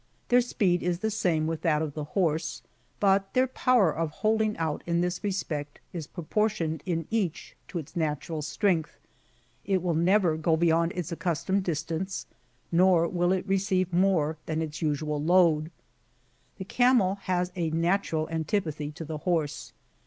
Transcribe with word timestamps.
Their 0.29 0.41
speed 0.41 0.81
is 0.81 0.97
the 0.97 1.11
same 1.11 1.45
with 1.45 1.61
that 1.61 1.83
of 1.83 1.93
the 1.93 2.05
horse, 2.17 2.63
but 2.99 3.31
their 3.35 3.45
power 3.45 3.95
of 3.95 4.09
holdiag 4.11 4.55
out 4.57 4.81
in 4.87 5.01
this 5.01 5.23
respect 5.23 5.79
is 5.93 6.07
proportioned 6.07 6.81
in 6.87 7.05
each 7.11 7.55
to 7.67 7.77
its 7.77 7.95
natural 7.95 8.41
strength: 8.41 8.97
it 9.63 9.83
will 9.83 9.93
never 9.93 10.37
go 10.37 10.57
beyond 10.57 10.91
its 10.95 11.11
accustomed 11.11 11.63
distance, 11.65 12.25
nor 12.71 13.07
will 13.07 13.31
it 13.31 13.47
receive 13.47 13.93
more 13.93 14.37
than 14.47 14.59
its 14.63 14.81
usual 14.81 15.21
load. 15.21 15.69
The 16.57 16.65
camel 16.65 17.19
has 17.25 17.51
a 17.55 17.69
natural 17.69 18.27
antipathy 18.29 18.89
to 18.93 19.05
the 19.05 19.19
horse. 19.19 19.71